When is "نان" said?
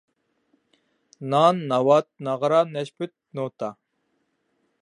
1.33-1.59